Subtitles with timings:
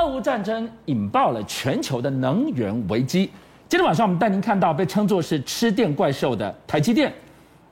[0.00, 3.30] 俄乌战争引爆了全球的能源危机。
[3.68, 7.12] 今天晚上，我们带您看到被称作是吃电怪兽的台积电，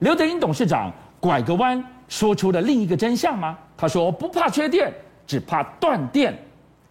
[0.00, 3.56] 刘德音董事长拐个弯说出了另一个真相吗？
[3.78, 4.92] 他说不怕缺电，
[5.26, 6.36] 只怕断电，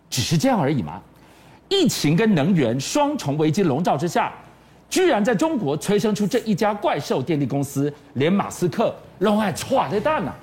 [0.09, 0.99] 只是这样而已吗？
[1.69, 4.33] 疫情跟能源双重危机笼罩之下，
[4.89, 10.33] 居然在中国催生出这一家怪兽电力公司，连马斯克都爱踹的蛋呐！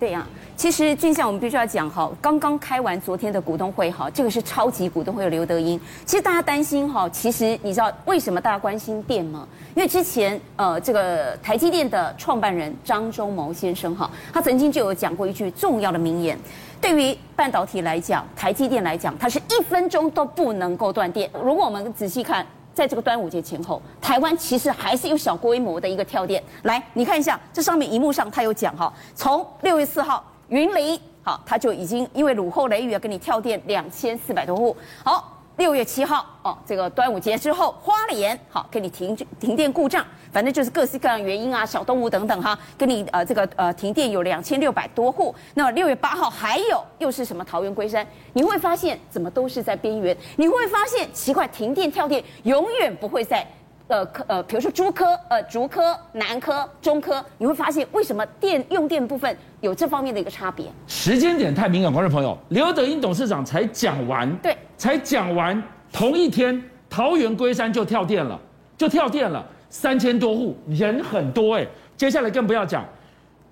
[0.00, 0.26] 对呀、
[0.56, 5.78] 其实俊相我们必须要讲哈，刚刚开完昨天的股东会哈，这个是超级股东会的刘德英。
[6.06, 9.46] 其实大家担心哈，其实你知道为什么大家关心电吗？
[9.74, 16.38] 因为之前呃，这个台积电的创办人张忠谋先生哈，他曾经就有讲过一句重要的名言：
[16.80, 21.30] 对于半导体来讲，台积电来讲，它是一分钟都不能够断电。
[21.44, 22.46] 如果我们仔细看。
[22.80, 26.42] 在这个端午节前后，台湾其实还是有小规模的一个跳电。
[26.62, 34.74] 来，你看一下这上面荧幕上，它有讲哈，从六月四号云林好，它就已经因为午后雷雨啊给你跳电两千四百多户。
[35.04, 35.36] 好。
[35.56, 45.34] 六月七号哦，这个端午节之后，花莲好给你停停电故障，反正就是各式各样原因啊，小动物等等哈，给你呃这个呃停电有两千六百多户。
[45.52, 48.06] 那么六月八号还有又是什么桃园龟山？
[48.32, 53.46] 你会发现怎么都是在边缘，你会发现奇怪，停电跳电永远不会在。
[53.90, 60.66] 呃科呃，比如说竹科、呃竹科、南科、中科，你会发现为什么电用电部分有这方面的一个差别？
[60.86, 65.60] 时间点太敏感，观众朋友，刘德英董事长才讲完，对，才讲完，
[65.92, 68.40] 同一天桃园龟山就跳电了，
[68.78, 72.84] 就跳电了，三千多户，人很多哎，接下来更不要讲，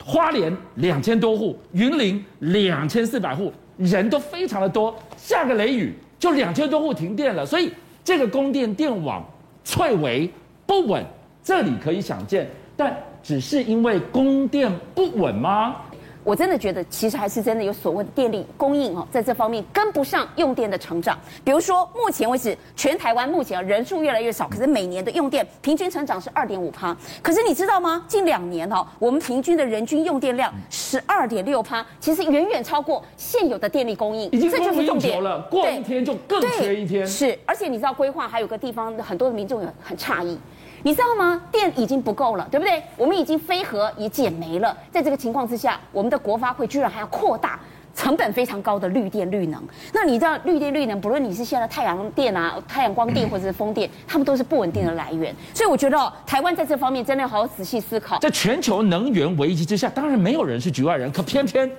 [0.04, 7.72] 花莲两千多户，云林两千四百户，人都非常的多，下个雷雨就两千多户停电了，所以
[8.04, 9.28] 这个供电电网。
[9.68, 10.30] 脆微
[10.64, 11.04] 不稳，
[11.44, 15.76] 这里可以想见，但只是因为供电不稳吗？
[16.28, 21.18] 我真的觉得，其实还是真的有所谓的电力供应哦，在这方面跟不上用电的成长。
[21.42, 26.94] 比如说，目前为止，全台湾目前人数越来越少，可是每年的用电平均成长是二点五趴。
[27.22, 28.04] 可是你知道吗？
[28.06, 35.40] 近两年哦，我们平均的人均用电量十二点六趴，其实远远超过现有的电力供应，已经这就是重点了。
[35.50, 37.06] 过一天就更缺一天。
[37.06, 40.38] 是，而且你知道规划还有个地方，很多的民众有很诧异。
[40.84, 41.42] 你知道吗？
[41.50, 42.80] 电已经不够了，对不对？
[42.96, 44.76] 我们已经飞核也减煤了。
[44.92, 47.58] 在这个情况之下，我们的国发会居然还要扩大
[47.94, 49.60] 成本非常高的绿电绿能。
[49.92, 55.34] 那你知道绿电绿能，不论你是现在太阳电啊、太阳光电或者是风电，它们都是不稳定的来源。
[55.52, 58.18] 所以我觉得，台湾在这方面真的要好好仔细思考。
[58.18, 61.70] 在全球能源危机之下，当然没有人是局外人，可偏偏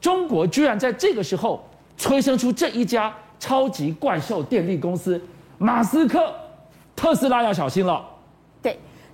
[0.00, 1.62] 中国居然在这个时候
[1.96, 5.20] 催生出这一家超级怪兽电力公司——
[5.58, 6.32] 马斯克，
[6.96, 8.02] 特斯拉要小心了。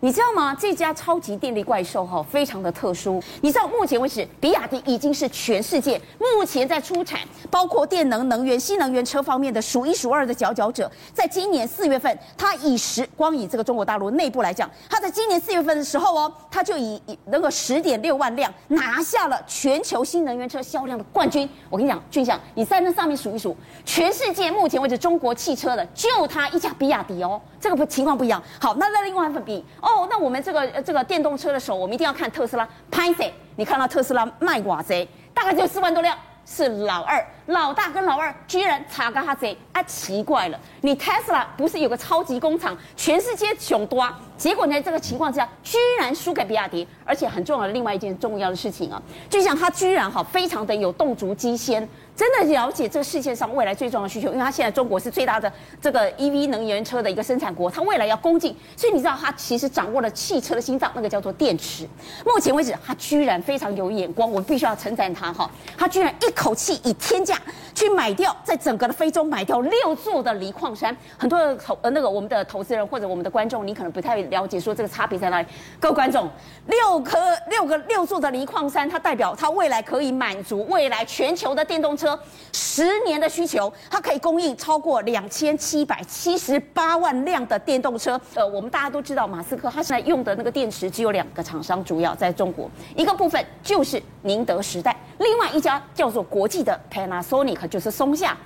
[0.04, 0.54] 你知道吗？
[0.54, 3.22] 这家超级电力怪兽哈，非常的特殊。
[3.40, 7.20] 你知道，目前为止，比亚迪已经是全世界目前在出产
[7.50, 10.92] 包括电能、能源、新能源车方面的数一数二的佼佼者。
[11.14, 21.48] 在今年四月份，它以十光以这个中国大陆内部来讲，它在今年四月份的时候哦，它就以以那个十点六万辆拿下了全球新能源车销量的冠军。
[21.70, 28.42] 我跟你讲，俊相，你在那上面数一数，全世界目前为止中国汽车的就它一家比亚迪哦，这个不情况不一样。
[28.60, 29.93] 好，那在另外一份比哦。
[29.94, 32.68] 哦，那我们这个这个电动车的时候，我们一定要看特斯拉。
[32.90, 37.24] 拍谢，你看到特斯拉卖寡贼，大概只有四万多辆，是老二。
[37.46, 39.82] 老大跟老二居然差个哈贼啊！
[39.82, 46.88] 奇怪了，你特斯拉不是有个超级工厂，全世界穷多，结果呢，这个情况之下，居然输给比亚迪。
[47.04, 51.86] 而且很重要的另外一件重要的事情啊，就像他居然哈非常的有动足机先，
[52.16, 61.88] 真的了解这个世界上未来最重要的需求，因为它现在中国是最大的这个 EV 能源车的一个生产国，它未来要攻进，所以你知道它其实掌握了汽车的心脏，那个叫做电池。
[62.24, 67.36] 目前为止，他居然非常有眼光，我必须要称赞他哈，他居然一口气以天价。
[67.74, 75.48] 去买掉，在整个的非洲买掉六座的锂矿山，很多的投呃那个我们的投资人或者我们的观众，你可能不太了解，说这个差别在哪里？
[75.80, 76.30] 各位观众，
[76.68, 77.18] 六颗
[77.50, 82.18] 六个六座的锂矿山，它代表它未来可以满足未来全球的电动车车
[82.52, 88.20] 十年的需求，它可以供应超过两千七百七十八万辆的电动车。
[88.34, 94.94] 呃，我们大家都知道，马斯克他现在用的那个电池只有两个厂商，主要在中国，一个部分就是宁德时代。
[95.18, 98.36] 另外一家叫做国际的 Panasonic，就是松下。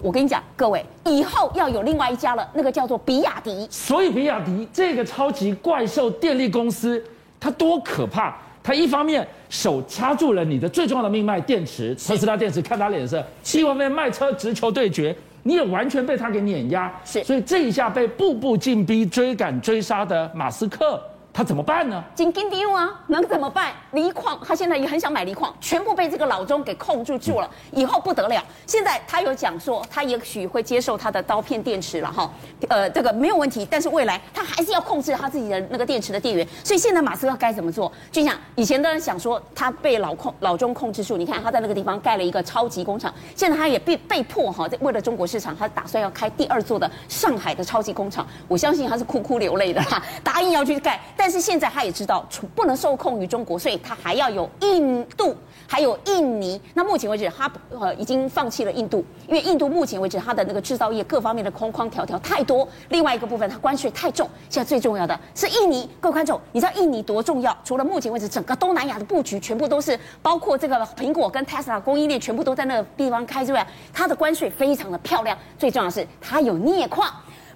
[0.00, 3.66] 我跟你讲，各位以后要有另外一家了，那个叫做比亚迪。
[3.68, 7.02] 所以比亚迪这个超级怪兽电力公司，
[7.40, 8.36] 它多可怕！
[8.68, 13.18] 它一方面手掐住了你的最重要的命脉——电池，特斯拉电池看他脸色；
[13.54, 16.92] 另一方面卖车直球对决，你也完全被他给碾压。
[17.02, 21.00] 是，所以这一下被步步进逼、追赶追杀的马斯克。
[21.38, 22.02] 他怎么办呢？
[22.16, 23.72] 紧紧丢啊，能怎么办？
[23.92, 28.44] 锂矿，他现在也很想买锂矿，全部被这个老中给控制住了，以后不得了。
[28.66, 32.28] 现在他有讲说，他也许会接受他的刀片电池了哈，
[32.68, 33.64] 呃，这个没有问题。
[33.70, 36.44] 但是未来他还是要控制他自己的那个电池的电源。
[36.64, 37.92] 所以现在马斯克该怎么做？
[38.10, 48.26] 就像以前的人想说，他被老控老中控制住，你看他在那个地方盖了一个超级工厂，现在他也被被迫哈，为了中国市场，他打算要开第二座的上海的超级工厂。
[48.48, 51.27] 我相信他是哭哭流泪的哈，答应要去盖，但。
[51.28, 55.36] 但是现在他也知道，不能受控于中国，所以他还要有印度，
[55.66, 56.58] 还有印尼。
[56.72, 62.66] 那目前为止，他呃已经放弃了印度，因为印度目前为止它的那个制造业各方面的框框条条太多。
[62.88, 64.26] 另外一个部分，它关税太重。
[64.48, 67.54] 现在最重要的是印尼，各位观众，你知道印尼多重要？
[67.62, 75.36] 除了目前为止整个东南亚的布局全部都是包括这个苹果跟 Tesla 供应链全部都在那个地方开之外，它的关税非常的漂亮。
[75.58, 77.06] 最重要的是它有镍矿。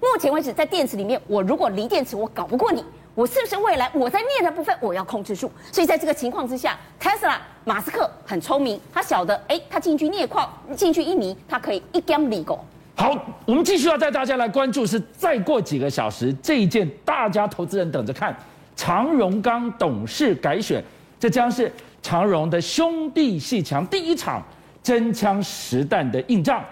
[0.03, 2.85] 目前为止，在电池里面，我如果锂电池我搞不过你。
[3.15, 5.51] 我是不是未来我在镍的部分我要控制住？
[5.71, 12.65] 所以在这个情况之下，Tesla 马斯克很聪明，他晓得，哎，他进去镍矿，进去印尼，他可以一竿利狗。
[12.95, 13.15] 好，
[13.45, 18.35] 我们继续要带大家来关注，是再过几个小时这一件，大家投资人等着看，
[18.77, 20.83] 长荣刚董事改选，
[21.21, 21.71] 这将是
[22.01, 24.43] 长荣的兄弟鬩墙第一场
[24.83, 26.65] 真枪实弹的硬仗，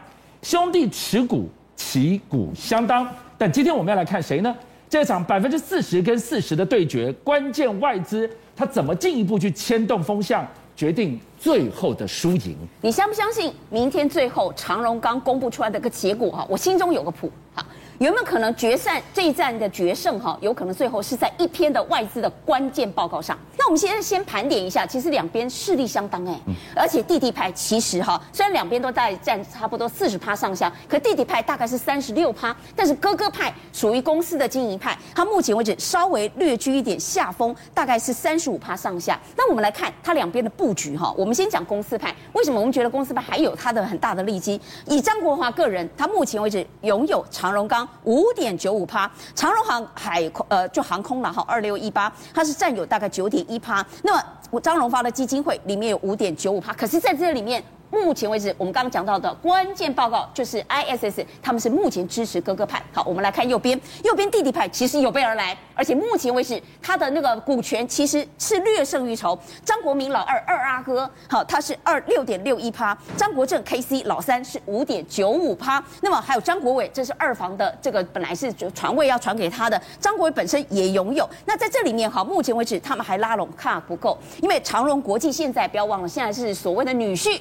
[0.43, 4.55] 兄弟持股旗鼓相当，但今天我们要来看谁呢？
[4.91, 10.45] 这场百分之四十跟四十的对决，关键外资它怎么进一步去牵动风向，
[10.75, 12.57] 决定最后的输赢？
[12.81, 13.55] 你相不相信？
[13.71, 17.65] 明天最后长荣刚公布出来的个结果哈，我心中有个谱哈。
[18.01, 20.35] 有没有可能决赛这一战的决胜哈？
[20.41, 23.39] 有可能最后是在一篇的外资的关键报告上。
[23.59, 26.35] 那我们先先盘点一下，其实两边势力相当哎，
[26.75, 39.21] 而且弟弟派其实哈，虽然两边都在占差不多四十趴上下，可弟弟派大概是三十六趴，但是哥哥派属于公司的经营派，他目前为止稍微略居一点下风，大概是三十五趴上下。
[39.37, 44.59] 那我们来看它两边的布局哈，我们先讲公司派，为什么我们觉得公司派还有他的很大的利基？
[44.87, 47.87] 以张国华个人，他目前为止拥有长荣钢。
[48.05, 53.85] 五点九五趴，长荣航海空呃就航空了哈，二六一八，它是占有大概九点一趴。
[54.03, 57.63] 那么张荣发的基金会里面有五点九五趴，可是在这里面。
[57.91, 62.81] 目前为止，我们刚刚讲到的关键报告就是 ISS，他们是目前支持哥哥派。
[62.93, 69.39] 好，我们来看右边，右边弟弟派其实有备而来，而且目前为止他的那个股权其实是略胜于筹。
[69.65, 75.83] 张国铭老二二阿哥，好，他是二六点六一趴；张国正 KC 老三是五点九五趴。
[76.01, 81.29] 那么还有张国伟，这是二房的这个本来是传位要传给他的，张国伟本身也拥有。
[81.45, 87.41] 那在这里面哈，目前为止他们还拉拢卡不够，因为长荣国际现在不要忘了，现在是所谓的女婿。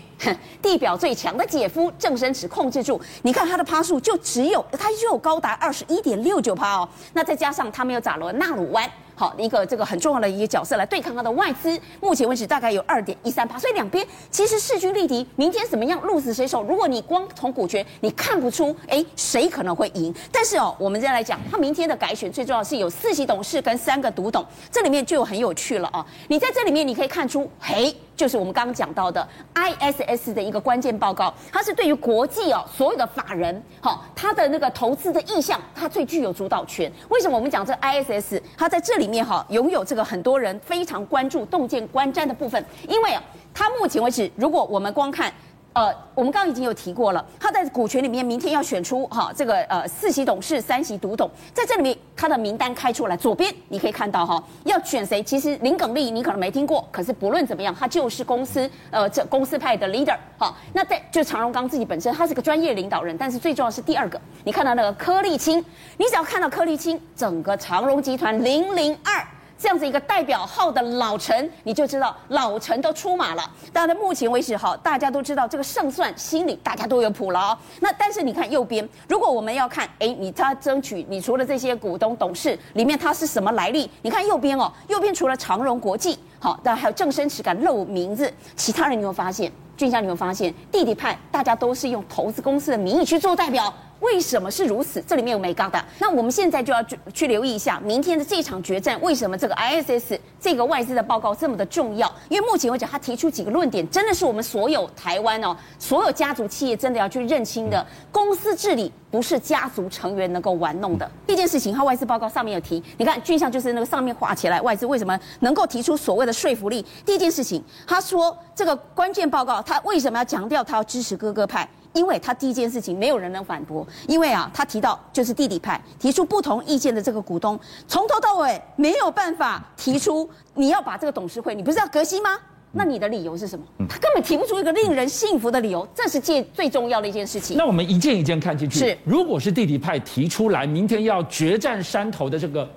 [0.62, 6.90] 地表最强的姐夫郑生池控制住，你看他的趴数就只有，他就有高达二十一点六九趴哦。
[7.14, 15.26] 那再加上他们又找了纳鲁湾，好一个这个很重要的一个角色来对抗他的外资，目前为止大概有二点一三趴，所以两边其实势均力敌。
[15.36, 16.64] 明天怎么样鹿死谁手？
[16.64, 20.14] 如果你光从股权你看不出，哎，谁可能会赢？
[20.32, 26.06] 但是哦，我们再来讲，他明天的改选最重要是有四席董事跟三个独董，这里面就很有趣了啊、哦。
[26.28, 27.96] 你在这里面你可以看出，嘿。
[28.20, 29.26] 就是我们刚刚讲到的
[29.56, 36.92] ISS 的一个关键报告，它是对于国际哦所有的法人，好，它的那个投资的意向，它最具有主导权。
[37.08, 42.62] 为什么我们讲这 ISS，它在这里面哈拥有这个很多人非常关注、洞见观瞻的部分？
[42.90, 43.18] 因为，
[43.54, 45.32] 它目前为止，如果我们光看。
[45.74, 55.22] 呃，我们刚刚已经有提过了，他在股权里面明天要选出哈这个呃四席董事、三席独董，在这里面他的名单开出来，左边你可以看到哈，要选谁？
[55.22, 60.54] 其实林耿立你可能没听过，可是不论怎么样，他就是公司呃这公司派的 leader 哈。
[60.74, 65.64] 那在就长荣刚自己本身他是个专业领导人，但是最重要是第二个，你看到那个柯立青，
[65.98, 69.26] 你只要看到柯立青，整个长荣集团零零二。
[69.60, 73.44] 这样子一个代表号的老臣，你就知道老臣都出马了。
[73.74, 77.58] 当然，目前为止哈，大家都知道这个胜算心里大家都有谱了哦。
[77.82, 83.92] 那但是你看右边，如果我们要看，哎，你他争取，你除了这些股东董事里面他是什么来历？
[84.02, 89.52] 你看右边哦，右边除了长荣国际，好，当然还有郑生池敢露名字，其他人你有发现？
[89.76, 90.54] 俊相你有发现？
[90.72, 93.74] 弟弟派大家都是用投资公司的名义去做代表。
[94.00, 95.02] 为什么是如此？
[95.06, 95.84] 这里面有没高的？
[96.00, 99.00] 那我们现在就要去去留意一下明天的这场决战。
[99.02, 102.10] 为什么这个 ISS 这个外资的报告这么的重要？
[102.30, 107.86] 因为目前为止，他提出几个论点，真的是我们所有台湾哦，所有家族企业真的要去认清的。
[108.12, 111.10] 公司治理不是家族成员能够玩弄的。
[111.28, 116.86] 第一件事情，他外资报告上面有提，你看，俊相就是那个上面画起来，外资为什么能够提出所谓的说服力？
[117.06, 121.68] 第一件事情，他说这个关键报告，他为什么要强调他要支持哥哥派？
[121.94, 132.38] 因为他第一件事情没有人能反驳，因为啊，他提到就是弟弟派提出不同意见的这个股东，从头到尾没有办法提出你要把这个董事会，你不是要革新吗？
[132.72, 133.66] 那你的理由是什么？
[133.90, 137.58] 他根本提不出一个令人信服的理由，这是最最重要的一件事情。
[137.58, 138.78] 那我们一件一件看进去。
[138.78, 142.70] 是，如果是弟弟派提出来，明天要决战山头的这个。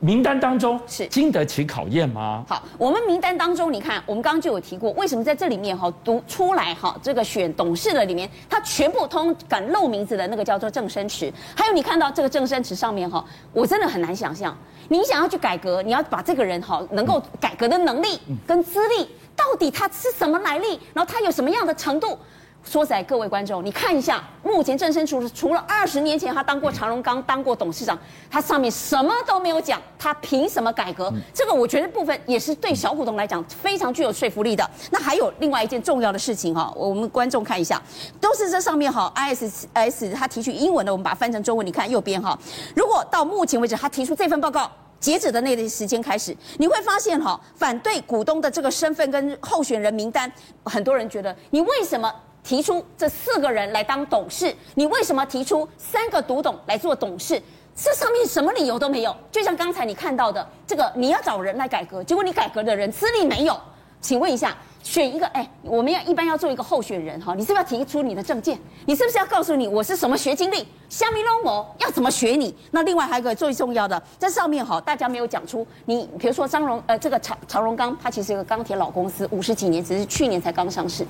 [0.00, 2.44] 名单当中是经得起考验吗？
[2.46, 14.56] 好，我们名单当中，你看，我们刚刚就有提过，为什么在这里面哈读出来哈，这个选董事的里面，他全部通敢露名字的那个叫做郑生池，还有你看到这个郑生池上面哈，我真的很难想象，
[14.88, 22.18] 你想要去改革，你要把这个人哈能够改革的能力跟资历，到底他是什么来历，然后他有什么样的程度？
[22.66, 27.96] 说实在，各位观众，你看一下，目前郑生池除了二十年前他当过长荣钢当过董事长，
[28.28, 31.12] 他上面什么都没有讲，他凭什么改革？
[31.32, 34.68] 这个我觉得部分也是对小股东来讲非常具有说服力的。
[34.90, 37.80] 那还有另外一件重要的事情哈，我们观众看一下，
[38.20, 42.36] 都是这上面哈，ISS 他提取英文的，我们把它翻成中文，你看右边哈，
[42.74, 44.68] 如果到目前为止他提出这份报告
[44.98, 50.30] 截止的那个时间开始，你会发现哈，反对股东的这个身份跟候选人名单，
[50.64, 52.12] 很多人觉得你为什么？
[52.46, 57.42] 提出这四个人来当董事，你为什么提出三个独董来做董事？
[57.74, 59.14] 这上面什么理由都没有。
[59.32, 63.60] 就像刚才你看到的，这个你要找人来改革，结果你改革的人资历没有。
[64.00, 68.56] 请问一下，选一个，哎，我们要一般要做一个候选人哈，你是不是要提出你的证件？
[68.84, 70.68] 你是不是要告诉你我是什么学经历？
[70.88, 72.54] 虾米龙某要怎么学你？
[72.70, 81.04] 那另外还有一个最重要的，在上面哈，大家没有讲出你，比如说张荣，呃，这个曹曹荣刚，他其实一个钢铁老公司，五十几年，只是去年才刚上市。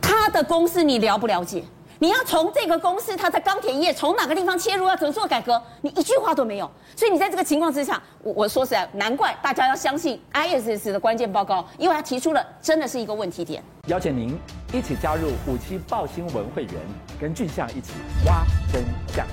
[0.00, 1.62] 他的公司你了不了解？
[2.00, 5.60] 你要从这个公司，他在钢铁业从哪个地方切入，要怎么做改革？
[5.80, 6.70] 你一句话都没有。
[6.94, 13.60] 所以你在这个情况之下，我我说实在，难怪大家要相信 ISS 的关键报告，因为他提出了真的是一个问题点。
[13.86, 14.38] 邀请您
[14.72, 16.74] 一起加入五七报新闻会员，
[17.20, 17.94] 跟俊相一起
[18.26, 19.26] 挖真相。